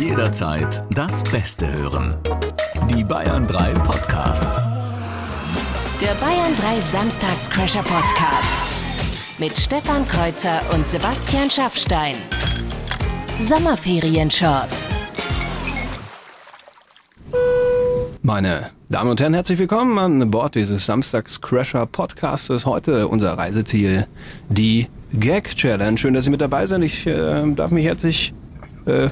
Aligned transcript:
Jederzeit 0.00 0.80
das 0.94 1.22
Beste 1.24 1.70
hören. 1.70 2.16
Die 2.88 3.04
Bayern 3.04 3.46
3 3.46 3.74
Podcasts. 3.74 4.56
Der 6.00 6.14
Bayern 6.14 6.56
3 6.56 6.80
Samstagscrasher 6.80 7.82
Podcast. 7.82 8.54
Mit 9.38 9.58
Stefan 9.58 10.08
Kreuzer 10.08 10.62
und 10.72 10.88
Sebastian 10.88 11.50
Schaffstein. 11.50 12.14
Sommerferien-Shorts. 13.40 14.88
Meine 18.22 18.70
Damen 18.88 19.10
und 19.10 19.20
Herren, 19.20 19.34
herzlich 19.34 19.58
willkommen 19.58 19.98
an 19.98 20.30
Bord 20.30 20.54
dieses 20.54 20.86
Samstags-Crasher 20.86 21.84
Podcastes. 21.84 22.64
Heute 22.64 23.06
unser 23.06 23.36
Reiseziel, 23.36 24.06
die 24.48 24.86
Gag 25.12 25.54
Challenge. 25.56 25.98
Schön, 25.98 26.14
dass 26.14 26.24
Sie 26.24 26.30
mit 26.30 26.40
dabei 26.40 26.64
sind. 26.64 26.80
Ich 26.84 27.06
äh, 27.06 27.52
darf 27.52 27.70
mich 27.70 27.84
herzlich 27.84 28.32
äh, 28.86 29.10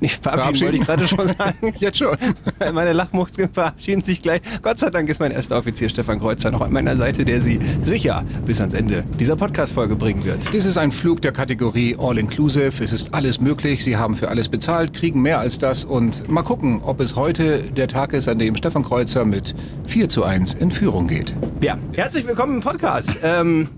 nicht 0.00 0.22
verabschieden, 0.22 0.60
wollte 0.60 0.76
ich 0.76 0.86
gerade 0.86 1.08
schon 1.08 1.28
sagen. 1.28 1.74
Jetzt 1.78 1.98
schon. 1.98 2.16
Meine 2.72 2.92
Lachmuskeln 2.92 3.50
verabschieden 3.52 4.02
sich 4.02 4.22
gleich. 4.22 4.40
Gott 4.62 4.78
sei 4.78 4.90
Dank 4.90 5.08
ist 5.08 5.20
mein 5.20 5.32
erster 5.32 5.58
Offizier 5.58 5.88
Stefan 5.88 6.18
Kreuzer 6.20 6.50
noch 6.50 6.60
an 6.60 6.72
meiner 6.72 6.96
Seite, 6.96 7.24
der 7.24 7.40
Sie 7.40 7.60
sicher 7.82 8.24
bis 8.46 8.60
ans 8.60 8.74
Ende 8.74 9.04
dieser 9.18 9.36
Podcast-Folge 9.36 9.96
bringen 9.96 10.24
wird. 10.24 10.52
Dies 10.52 10.64
ist 10.64 10.78
ein 10.78 10.92
Flug 10.92 11.22
der 11.22 11.32
Kategorie 11.32 11.96
All-Inclusive. 11.98 12.82
Es 12.82 12.92
ist 12.92 13.14
alles 13.14 13.40
möglich. 13.40 13.84
Sie 13.84 13.96
haben 13.96 14.14
für 14.14 14.28
alles 14.28 14.48
bezahlt, 14.48 14.92
kriegen 14.92 15.22
mehr 15.22 15.38
als 15.38 15.58
das. 15.58 15.84
Und 15.84 16.28
mal 16.28 16.42
gucken, 16.42 16.80
ob 16.84 17.00
es 17.00 17.16
heute 17.16 17.62
der 17.62 17.88
Tag 17.88 18.12
ist, 18.12 18.28
an 18.28 18.38
dem 18.38 18.56
Stefan 18.56 18.84
Kreuzer 18.84 19.24
mit 19.24 19.54
4 19.86 20.08
zu 20.08 20.24
1 20.24 20.54
in 20.54 20.70
Führung 20.70 21.06
geht. 21.06 21.34
Ja, 21.60 21.78
herzlich 21.94 22.26
willkommen 22.26 22.56
im 22.56 22.62
Podcast. 22.62 23.12
Ähm, 23.22 23.68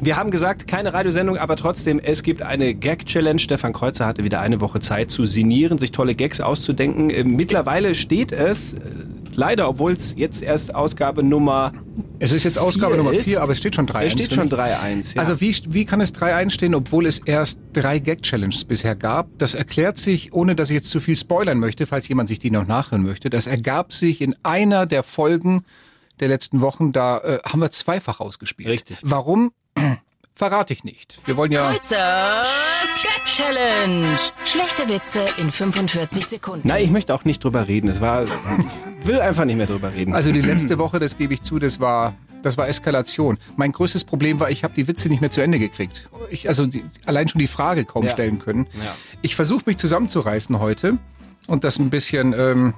wir 0.00 0.16
haben 0.16 0.30
gesagt, 0.30 0.66
keine 0.66 0.92
Radiosendung, 0.94 1.36
aber 1.36 1.56
trotzdem, 1.56 1.98
es 1.98 2.22
gibt 2.22 2.42
eine 2.42 2.74
Gag-Challenge. 2.74 3.38
Stefan 3.38 3.72
Kreuzer 3.72 4.06
hatte 4.06 4.24
wieder 4.24 4.40
eine 4.40 4.60
Woche 4.60 4.80
Zeit 4.80 5.10
zu 5.10 5.26
sinnieren, 5.26 5.78
sich 5.78 5.92
tolle 5.92 6.14
Gags 6.14 6.40
auszudenken. 6.40 7.10
Äh, 7.10 7.24
Mittlerweile 7.24 7.94
steht 7.94 8.32
es, 8.32 8.74
äh, 8.74 8.78
leider, 9.34 9.68
obwohl 9.68 9.92
es 9.92 10.14
jetzt 10.16 10.42
erst 10.42 10.74
Ausgabe 10.74 11.22
Nummer 11.22 11.72
Es 12.18 12.32
ist 12.32 12.44
jetzt 12.44 12.58
Ausgabe 12.58 12.96
Nummer 12.96 13.12
ist- 13.12 13.24
4, 13.24 13.42
aber 13.42 13.52
es 13.52 13.58
steht 13.58 13.74
schon 13.74 13.86
3 13.86 14.06
Es 14.06 14.12
steht 14.12 14.32
schon 14.32 14.48
3-1. 14.48 15.14
Ja. 15.14 15.20
Also 15.22 15.40
wie, 15.40 15.54
wie 15.68 15.84
kann 15.84 16.00
es 16.00 16.14
3-1 16.14 16.50
stehen, 16.50 16.74
obwohl 16.74 17.06
es 17.06 17.18
erst 17.20 17.60
drei 17.72 17.98
Gag-Challenges 17.98 18.64
bisher 18.64 18.96
gab? 18.96 19.28
Das 19.38 19.54
erklärt 19.54 19.98
sich, 19.98 20.32
ohne 20.32 20.56
dass 20.56 20.70
ich 20.70 20.74
jetzt 20.74 20.90
zu 20.90 21.00
viel 21.00 21.16
spoilern 21.16 21.58
möchte, 21.58 21.86
falls 21.86 22.08
jemand 22.08 22.28
sich 22.28 22.38
die 22.38 22.50
noch 22.50 22.66
nachhören 22.66 23.02
möchte. 23.02 23.30
Das 23.30 23.46
ergab 23.46 23.92
sich 23.92 24.20
in 24.20 24.34
einer 24.42 24.86
der 24.86 25.02
Folgen 25.02 25.62
der 26.20 26.28
letzten 26.28 26.60
Wochen. 26.60 26.92
Da 26.92 27.18
äh, 27.18 27.38
haben 27.48 27.60
wir 27.60 27.70
zweifach 27.70 28.20
ausgespielt. 28.20 28.68
Richtig. 28.68 28.98
Warum? 29.02 29.52
Verrate 30.34 30.72
ich 30.72 30.84
nicht. 30.84 31.18
Wir 31.26 31.36
wollen 31.36 31.52
ja... 31.52 31.70
Kreuzer 31.70 32.42
Sketch 32.96 33.36
Challenge. 33.36 34.16
Schlechte 34.46 34.88
Witze 34.88 35.24
in 35.36 35.50
45 35.50 36.26
Sekunden. 36.26 36.66
Nein, 36.66 36.84
ich 36.84 36.90
möchte 36.90 37.14
auch 37.14 37.24
nicht 37.24 37.44
drüber 37.44 37.68
reden. 37.68 37.88
Es 37.88 38.00
war, 38.00 38.24
ich 38.24 38.30
will 39.06 39.20
einfach 39.20 39.44
nicht 39.44 39.56
mehr 39.56 39.66
drüber 39.66 39.92
reden. 39.92 40.14
Also 40.14 40.32
die 40.32 40.40
letzte 40.40 40.78
Woche, 40.78 40.98
das 40.98 41.18
gebe 41.18 41.34
ich 41.34 41.42
zu, 41.42 41.58
das 41.58 41.78
war, 41.78 42.14
das 42.42 42.56
war 42.56 42.68
Eskalation. 42.68 43.36
Mein 43.56 43.72
größtes 43.72 44.04
Problem 44.04 44.40
war, 44.40 44.48
ich 44.50 44.64
habe 44.64 44.72
die 44.72 44.88
Witze 44.88 45.10
nicht 45.10 45.20
mehr 45.20 45.30
zu 45.30 45.42
Ende 45.42 45.58
gekriegt. 45.58 46.08
Ich, 46.30 46.48
also 46.48 46.66
die, 46.66 46.84
allein 47.04 47.28
schon 47.28 47.38
die 47.38 47.46
Frage 47.46 47.84
kaum 47.84 48.04
Ja. 48.06 48.10
stellen 48.10 48.38
können. 48.38 48.66
Ja. 48.82 48.94
Ich 49.20 49.36
versuche 49.36 49.64
mich 49.66 49.76
zusammenzureißen 49.76 50.58
heute 50.58 50.96
und 51.48 51.64
das 51.64 51.78
ein 51.78 51.90
bisschen 51.90 52.32
ähm, 52.32 52.72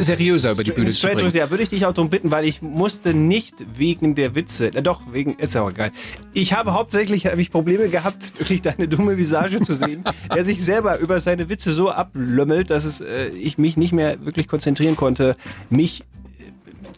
seriöser 0.00 0.52
über 0.52 0.64
die 0.64 0.72
Bühne 0.72 0.90
zu 0.90 0.96
Straight 0.96 1.14
bringen. 1.14 1.30
durch, 1.30 1.34
ja, 1.34 1.50
würde 1.50 1.62
ich 1.62 1.68
dich 1.68 1.86
auch 1.86 1.92
darum 1.92 2.10
bitten, 2.10 2.30
weil 2.30 2.44
ich 2.44 2.62
musste 2.62 3.14
nicht 3.14 3.54
wegen 3.76 4.14
der 4.14 4.34
Witze, 4.34 4.68
äh, 4.68 4.82
doch, 4.82 5.02
wegen, 5.12 5.34
ist 5.34 5.54
ja 5.54 5.62
auch 5.62 5.70
egal. 5.70 5.92
Ich 6.32 6.52
habe 6.52 6.72
hauptsächlich 6.72 7.26
hab 7.26 7.38
ich 7.38 7.50
Probleme 7.50 7.88
gehabt, 7.88 8.32
wirklich 8.38 8.62
deine 8.62 8.88
dumme 8.88 9.16
Visage 9.16 9.60
zu 9.60 9.74
sehen, 9.74 10.04
der 10.34 10.44
sich 10.44 10.64
selber 10.64 10.98
über 10.98 11.20
seine 11.20 11.48
Witze 11.48 11.72
so 11.72 11.90
ablömmelt, 11.90 12.70
dass 12.70 12.84
es, 12.84 13.00
äh, 13.00 13.28
ich 13.28 13.58
mich 13.58 13.76
nicht 13.76 13.92
mehr 13.92 14.24
wirklich 14.24 14.48
konzentrieren 14.48 14.96
konnte, 14.96 15.36
mich 15.70 16.00
äh, 16.00 16.04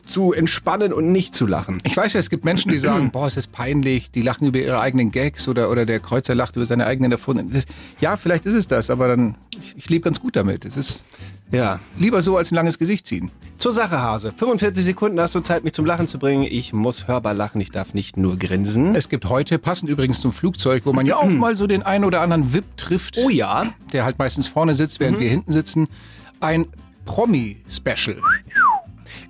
zu 0.07 0.33
entspannen 0.33 0.93
und 0.93 1.11
nicht 1.11 1.35
zu 1.35 1.47
lachen. 1.47 1.79
Ich 1.85 1.97
weiß 1.97 2.13
ja, 2.13 2.21
es 2.21 2.31
gibt 2.31 2.45
Menschen, 2.45 2.71
die 2.71 2.79
sagen, 2.79 3.11
boah, 3.13 3.27
es 3.27 3.37
ist 3.37 3.53
peinlich, 3.53 4.11
die 4.11 4.23
lachen 4.23 4.47
über 4.47 4.59
ihre 4.59 4.81
eigenen 4.81 5.11
Gags 5.11 5.49
oder, 5.49 5.71
oder 5.71 5.87
der 5.87 6.01
Kreuzer 6.01 6.35
lacht 6.35 6.57
über 6.57 6.67
seine 6.67 6.87
eigenen 6.87 7.13
erfundenen. 7.13 7.63
Ja, 8.01 8.17
vielleicht 8.17 8.47
ist 8.47 8.55
es 8.55 8.69
das, 8.69 8.91
aber 8.91 9.09
dann, 9.09 9.37
ich, 9.51 9.75
ich 9.77 9.91
lebe 9.91 10.05
ganz 10.05 10.21
gut 10.21 10.37
damit. 10.37 10.65
Es 10.65 10.77
ist 10.77 11.05
Ja. 11.51 11.79
lieber 11.99 12.21
so 12.23 12.37
als 12.37 12.51
ein 12.51 12.57
langes 12.57 12.79
Gesicht 12.79 13.07
ziehen. 13.07 13.31
Zur 13.57 13.73
Sache, 13.73 13.99
Hase. 14.01 14.33
45 14.37 14.85
Sekunden 14.85 15.21
hast 15.21 15.35
du 15.35 15.41
Zeit, 15.41 15.63
mich 15.63 15.73
zum 15.73 15.87
Lachen 15.87 16.07
zu 16.07 16.19
bringen. 16.19 16.43
Ich 16.49 16.73
muss 16.73 17.07
hörbar 17.07 17.35
lachen, 17.35 17.61
ich 17.61 17.71
darf 17.71 17.95
nicht 17.95 18.17
nur 18.17 18.37
grinsen. 18.37 18.95
Es 18.97 19.09
gibt 19.09 19.27
heute, 19.29 19.59
passend 19.59 19.89
übrigens 19.91 20.21
zum 20.21 20.33
Flugzeug, 20.33 20.85
wo 20.87 20.93
man 20.93 21.07
ja 21.07 21.17
auch 21.17 21.29
mal 21.29 21.57
so 21.57 21.67
den 21.67 21.83
einen 21.83 22.05
oder 22.05 22.21
anderen 22.21 22.53
VIP 22.53 22.77
trifft. 22.77 23.19
Oh 23.19 23.29
ja. 23.29 23.67
der 23.93 24.05
halt 24.05 24.19
meistens 24.19 24.49
vorne 24.49 24.75
sitzt, 24.75 24.99
während 25.01 25.21
wir 25.21 25.31
hinten 25.31 25.53
sitzen. 25.53 25.87
Ein 26.41 26.67
Promi-Special. 27.05 28.17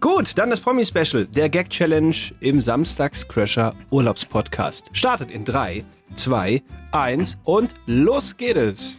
Gut, 0.01 0.37
dann 0.39 0.51
das 0.51 0.61
Promi-Special, 0.61 1.27
der 1.27 1.49
Gag-Challenge 1.49 2.15
im 2.41 2.61
Samstags-Crasher 2.61 3.75
Urlaubspodcast. 3.91 4.91
Startet 4.93 5.31
in 5.31 5.45
3, 5.45 5.85
2, 6.15 6.63
1 6.93 7.39
und 7.45 7.75
los 7.87 8.37
geht 8.37 8.57
es. 8.57 8.97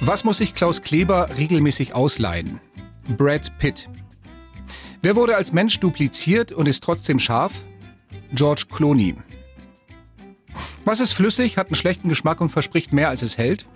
Was 0.00 0.22
muss 0.24 0.38
sich 0.38 0.54
Klaus 0.54 0.82
Kleber 0.82 1.28
regelmäßig 1.38 1.94
ausleihen? 1.94 2.60
Brad 3.16 3.58
Pitt. 3.58 3.88
Wer 5.02 5.16
wurde 5.16 5.36
als 5.36 5.52
Mensch 5.52 5.80
dupliziert 5.80 6.52
und 6.52 6.68
ist 6.68 6.84
trotzdem 6.84 7.18
scharf? 7.18 7.62
George 8.32 8.64
Clooney. 8.70 9.16
Was 10.84 11.00
ist 11.00 11.12
flüssig, 11.12 11.56
hat 11.56 11.68
einen 11.68 11.74
schlechten 11.74 12.08
Geschmack 12.08 12.40
und 12.40 12.50
verspricht 12.50 12.92
mehr, 12.92 13.08
als 13.08 13.22
es 13.22 13.38
hält? 13.38 13.66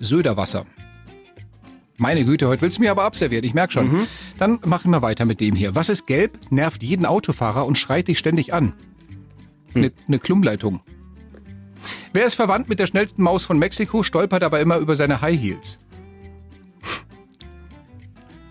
Söderwasser. 0.00 0.64
Meine 1.98 2.24
Güte, 2.24 2.48
heute 2.48 2.62
willst 2.62 2.78
du 2.78 2.82
mir 2.82 2.90
aber 2.90 3.04
abserviert, 3.04 3.44
ich 3.44 3.54
merk 3.54 3.72
schon. 3.72 4.08
Dann 4.38 4.58
machen 4.64 4.90
wir 4.90 5.02
weiter 5.02 5.24
mit 5.26 5.40
dem 5.40 5.54
hier. 5.54 5.74
Was 5.74 5.88
ist 5.88 6.06
gelb, 6.06 6.38
nervt 6.50 6.82
jeden 6.82 7.06
Autofahrer 7.06 7.66
und 7.66 7.78
schreit 7.78 8.08
dich 8.08 8.18
ständig 8.18 8.54
an? 8.54 8.72
Eine 9.74 9.92
ne 10.06 10.18
Klummleitung. 10.18 10.80
Wer 12.12 12.26
ist 12.26 12.34
verwandt 12.34 12.68
mit 12.68 12.78
der 12.78 12.86
schnellsten 12.86 13.22
Maus 13.22 13.44
von 13.44 13.58
Mexiko, 13.58 14.02
stolpert 14.02 14.42
aber 14.42 14.60
immer 14.60 14.76
über 14.76 14.96
seine 14.96 15.20
High 15.20 15.40
Heels? 15.40 15.78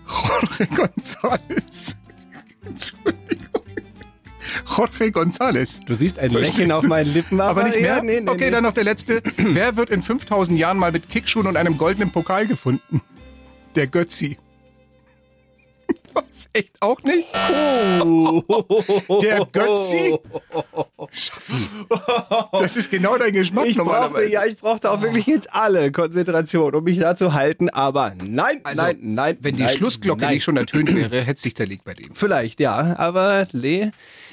Jorge 0.08 0.64
González. 0.74 1.94
Entschuldigung. 2.64 3.62
Jorge 4.76 5.06
González. 5.06 5.80
Du 5.86 5.94
siehst 5.94 6.18
ein 6.18 6.32
Lächeln 6.32 6.72
auf 6.72 6.82
meinen 6.82 7.12
Lippen, 7.12 7.40
Aber 7.40 7.62
nicht 7.64 7.80
mehr? 7.80 7.96
Ja, 7.96 8.02
nee, 8.02 8.20
nee, 8.20 8.28
okay, 8.28 8.46
nee. 8.46 8.50
dann 8.50 8.64
noch 8.64 8.72
der 8.72 8.84
letzte. 8.84 9.22
Wer 9.36 9.76
wird 9.76 9.90
in 9.90 10.02
5000 10.02 10.58
Jahren 10.58 10.78
mal 10.78 10.90
mit 10.92 11.08
Kickschuhen 11.08 11.46
und 11.46 11.56
einem 11.56 11.78
goldenen 11.78 12.10
Pokal 12.10 12.46
gefunden? 12.46 13.00
Der 13.76 13.86
Götzi. 13.86 14.38
Was? 16.14 16.48
Echt 16.52 16.74
auch 16.80 17.00
nicht? 17.04 17.28
Der 19.22 19.46
Götzi? 19.50 20.18
Schaffi. 21.10 21.68
Das 22.52 22.76
ist 22.76 22.90
genau 22.90 23.16
dein 23.18 23.32
Geschmack 23.32 23.66
Ich 23.66 23.76
brauchte, 23.76 24.28
ja, 24.28 24.44
ich 24.44 24.56
brauchte 24.56 24.90
auch 24.90 25.02
wirklich 25.02 25.26
jetzt 25.26 25.52
alle 25.52 25.90
Konzentration, 25.92 26.74
um 26.74 26.84
mich 26.84 26.98
da 26.98 27.16
zu 27.16 27.32
halten, 27.32 27.68
aber 27.70 28.14
nein, 28.24 28.60
Also, 28.64 28.82
nein, 28.82 28.98
nein. 29.00 29.38
Wenn 29.40 29.56
die 29.56 29.64
nein, 29.64 29.76
Schlussglocke 29.76 30.22
nein. 30.22 30.34
nicht 30.34 30.44
schon 30.44 30.56
ertönt 30.56 30.94
wäre, 30.94 31.20
hätte 31.20 31.32
es 31.32 31.42
sich 31.42 31.54
zerlegt 31.54 31.84
bei 31.84 31.94
dem. 31.94 32.14
Vielleicht, 32.14 32.60
ja, 32.60 32.96
aber 32.98 33.46
Lee, 33.52 33.90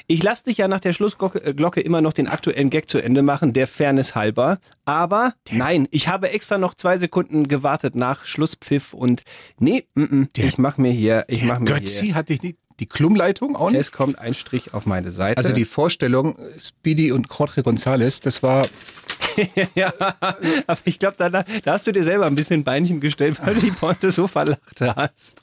ich 0.07 0.23
lasse 0.23 0.45
dich 0.45 0.57
ja 0.57 0.67
nach 0.67 0.79
der 0.79 0.93
Schlussglocke 0.93 1.39
äh, 1.45 1.81
immer 1.81 2.01
noch 2.01 2.13
den 2.13 2.27
aktuellen 2.27 2.69
Gag 2.69 2.89
zu 2.89 2.97
Ende 2.99 3.21
machen, 3.21 3.53
der 3.53 3.67
Fairness 3.67 4.15
halber. 4.15 4.59
Aber 4.85 5.33
nein, 5.51 5.87
ich 5.91 6.07
habe 6.07 6.31
extra 6.31 6.57
noch 6.57 6.73
zwei 6.73 6.97
Sekunden 6.97 7.47
gewartet 7.47 7.95
nach 7.95 8.25
Schlusspfiff 8.25 8.93
und 8.93 9.23
nee, 9.59 9.85
mm, 9.93 10.01
mm, 10.01 10.29
ich 10.35 10.57
mach 10.57 10.77
mir 10.77 10.91
hier, 10.91 11.25
ich 11.27 11.43
mach 11.43 11.59
mir 11.59 11.73
Götzi 11.73 12.07
hier. 12.07 12.15
hatte 12.15 12.33
ich 12.33 12.41
nicht. 12.41 12.57
Die 12.79 12.85
Klummleitung 12.85 13.55
auch 13.55 13.71
nicht? 13.71 13.79
Es 13.79 13.91
kommt 13.91 14.19
ein 14.19 14.33
Strich 14.33 14.73
auf 14.73 14.85
meine 14.85 15.11
Seite. 15.11 15.37
Also 15.37 15.53
die 15.53 15.65
Vorstellung, 15.65 16.37
Speedy 16.59 17.11
und 17.11 17.27
Jorge 17.37 17.61
González, 17.61 18.21
das 18.23 18.41
war, 18.41 18.67
ja, 19.75 19.93
aber 20.67 20.79
ich 20.85 20.99
glaube, 20.99 21.15
da, 21.17 21.29
da 21.29 21.43
hast 21.65 21.87
du 21.87 21.91
dir 21.91 22.03
selber 22.03 22.25
ein 22.25 22.35
bisschen 22.35 22.63
Beinchen 22.63 22.99
gestellt, 22.99 23.37
weil 23.43 23.55
du 23.55 23.61
die 23.61 23.71
Pointe 23.71 24.11
so 24.11 24.27
verlacht 24.27 24.81
hast. 24.81 25.35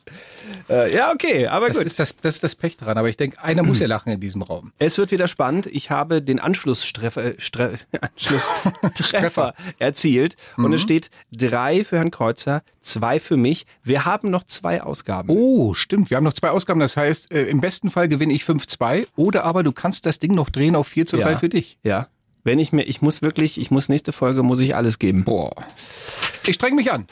Äh, 0.69 0.94
ja, 0.94 1.12
okay, 1.12 1.46
aber 1.46 1.69
das 1.69 1.78
gut. 1.78 1.87
ist 1.87 1.98
das, 1.98 2.14
das 2.20 2.37
ist 2.37 2.44
das 2.44 2.54
Pech 2.54 2.76
dran. 2.76 2.96
Aber 2.98 3.08
ich 3.08 3.16
denke, 3.16 3.43
einer 3.43 3.62
muss 3.64 3.78
ja 3.81 3.87
lachen 3.87 4.12
in 4.12 4.20
diesem 4.20 4.43
Raum. 4.43 4.72
Es 4.78 4.98
wird 4.98 5.10
wieder 5.10 5.28
spannend. 5.28 5.66
Ich 5.66 5.90
habe 5.90 6.22
den 6.22 6.38
Anschlusstreffer, 6.40 7.34
Stre 7.38 7.78
Anschlusstreffer 8.00 9.54
erzielt 9.78 10.37
und 10.56 10.66
Mhm. 10.66 10.72
es 10.75 10.82
steht 10.82 11.10
drei 11.32 11.84
für 11.84 11.96
Herrn 11.96 12.10
Kreuzer, 12.10 12.62
zwei 12.81 13.19
für 13.20 13.37
mich. 13.37 13.66
Wir 13.82 14.04
haben 14.04 14.31
noch 14.31 14.44
zwei 14.44 14.82
Ausgaben. 14.82 15.28
Oh, 15.31 15.75
stimmt. 15.75 16.10
Wir 16.10 16.16
haben 16.16 16.25
noch 16.25 16.32
zwei 16.34 16.50
Ausgaben. 16.50 16.81
Das 16.81 16.96
heißt, 16.96 17.32
äh, 17.32 17.44
im 17.44 17.60
besten 17.60 17.90
Fall 17.90 18.08
gewinne 18.08 18.32
ich 18.32 18.42
5-2 18.44 19.06
oder 19.16 19.44
aber 19.44 19.62
du 19.62 19.72
kannst 19.72 20.06
das 20.06 20.19
Ding 20.19 20.34
noch 20.34 20.50
drehen 20.50 20.76
auf 20.76 20.88
4 20.88 21.06
zu 21.06 21.16
3 21.16 21.37
für 21.37 21.49
dich. 21.49 21.78
Ja. 21.82 22.08
Wenn 22.46 22.60
ich 22.60 22.70
mir, 22.72 22.84
ich 22.84 23.02
muss 23.02 23.22
wirklich, 23.22 23.60
ich 23.60 23.72
muss 23.72 23.88
nächste 23.88 24.12
Folge, 24.12 24.44
muss 24.44 24.60
ich 24.60 24.76
alles 24.76 25.00
geben. 25.00 25.25
Boah. 25.25 25.52
Ich 26.46 26.54
streng 26.54 26.76
mich 26.76 26.93
an. 26.93 27.04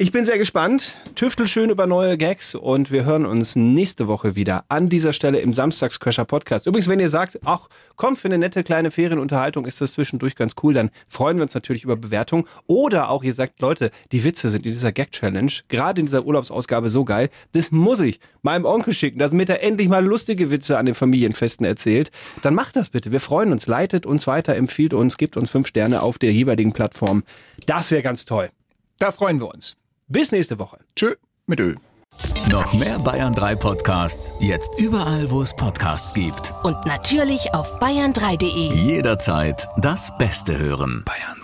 Ich 0.00 0.12
bin 0.12 0.24
sehr 0.24 0.38
gespannt. 0.38 0.96
Tüftel 1.16 1.48
schön 1.48 1.70
über 1.70 1.88
neue 1.88 2.16
Gags 2.16 2.54
und 2.54 2.92
wir 2.92 3.04
hören 3.04 3.26
uns 3.26 3.56
nächste 3.56 4.06
Woche 4.06 4.36
wieder 4.36 4.64
an 4.68 4.88
dieser 4.88 5.12
Stelle 5.12 5.40
im 5.40 5.52
Samstagscrasher 5.52 6.24
Podcast. 6.24 6.68
Übrigens, 6.68 6.86
wenn 6.86 7.00
ihr 7.00 7.08
sagt, 7.08 7.40
ach, 7.44 7.66
komm, 7.96 8.14
für 8.14 8.28
eine 8.28 8.38
nette 8.38 8.62
kleine 8.62 8.92
Ferienunterhaltung 8.92 9.66
ist 9.66 9.80
das 9.80 9.94
zwischendurch 9.94 10.36
ganz 10.36 10.52
cool, 10.62 10.72
dann 10.72 10.90
freuen 11.08 11.38
wir 11.38 11.42
uns 11.42 11.54
natürlich 11.54 11.82
über 11.82 11.96
Bewertung. 11.96 12.46
Oder 12.68 13.10
auch 13.10 13.24
ihr 13.24 13.34
sagt, 13.34 13.60
Leute, 13.60 13.90
die 14.12 14.22
Witze 14.22 14.50
sind 14.50 14.64
in 14.64 14.70
dieser 14.70 14.92
Gag-Challenge, 14.92 15.50
gerade 15.66 15.98
in 15.98 16.06
dieser 16.06 16.24
Urlaubsausgabe 16.24 16.90
so 16.90 17.04
geil, 17.04 17.28
das 17.50 17.72
muss 17.72 17.98
ich 17.98 18.20
meinem 18.42 18.66
Onkel 18.66 18.94
schicken, 18.94 19.18
dass 19.18 19.32
mit 19.32 19.48
er 19.48 19.64
endlich 19.64 19.88
mal 19.88 20.06
lustige 20.06 20.52
Witze 20.52 20.78
an 20.78 20.86
den 20.86 20.94
Familienfesten 20.94 21.66
erzählt. 21.66 22.12
Dann 22.42 22.54
macht 22.54 22.76
das 22.76 22.90
bitte. 22.90 23.10
Wir 23.10 23.20
freuen 23.20 23.50
uns. 23.50 23.66
Leitet 23.66 24.06
uns 24.06 24.28
weiter, 24.28 24.54
empfiehlt 24.54 24.94
uns, 24.94 25.16
gibt 25.16 25.36
uns 25.36 25.50
fünf 25.50 25.66
Sterne 25.66 26.02
auf 26.02 26.18
der 26.18 26.32
jeweiligen 26.32 26.72
Plattform. 26.72 27.24
Das 27.66 27.90
wäre 27.90 28.04
ganz 28.04 28.26
toll. 28.26 28.50
Da 29.00 29.10
freuen 29.10 29.40
wir 29.40 29.52
uns. 29.52 29.76
Bis 30.10 30.32
nächste 30.32 30.58
Woche. 30.58 30.78
Tschö 30.96 31.14
mit 31.46 31.60
Ö. 31.60 31.74
Noch 32.50 32.72
mehr 32.72 32.98
Bayern 32.98 33.34
3 33.34 33.56
Podcasts, 33.56 34.32
jetzt 34.40 34.70
überall, 34.78 35.30
wo 35.30 35.42
es 35.42 35.54
Podcasts 35.54 36.14
gibt. 36.14 36.54
Und 36.62 36.86
natürlich 36.86 37.52
auf 37.54 37.78
bayern3.de. 37.78 38.74
Jederzeit 38.74 39.68
das 39.76 40.16
Beste 40.16 40.58
hören. 40.58 41.04
Bayern 41.04 41.37